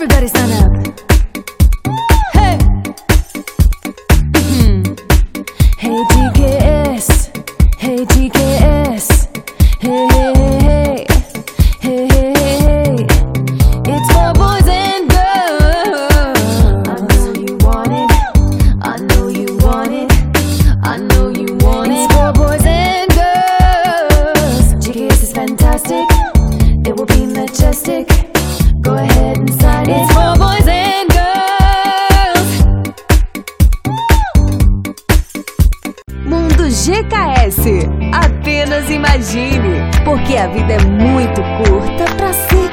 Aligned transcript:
Everybody 0.00 0.28
stand 0.28 0.52
up. 0.52 0.70
Hey. 2.32 2.56
Mhm. 4.32 4.96
Hey 5.76 6.04
GKS. 6.12 7.06
Hey 7.78 8.04
GKS. 8.06 9.26
Hey 9.80 10.06
hey 10.12 10.32
hey 10.36 10.58
hey. 10.68 11.06
Hey 11.80 12.06
hey 12.06 12.32
hey. 12.38 13.06
It's 13.92 14.08
for 14.12 14.32
boys 14.38 14.68
and 14.68 15.10
girls. 15.10 16.46
I 16.86 16.94
know 17.08 17.32
you 17.34 17.56
want 17.66 17.92
it. 17.92 18.10
I 18.82 18.98
know 19.08 19.26
you 19.26 19.56
want 19.66 19.92
it. 19.92 20.12
I 20.84 20.96
know 20.98 21.28
you 21.28 21.56
want 21.56 21.90
it. 21.90 21.96
It's 21.96 22.14
for 22.14 22.32
boys 22.34 22.64
and 22.64 23.10
girls. 23.10 24.74
GKS 24.86 25.22
is 25.24 25.32
fantastic. 25.32 26.07
GKS. 36.88 37.86
Apenas 38.14 38.88
imagine, 38.88 39.90
porque 40.06 40.38
a 40.38 40.46
vida 40.48 40.72
é 40.72 40.84
muito 40.86 41.42
curta 41.62 42.04
para 42.16 42.32
ser. 42.32 42.67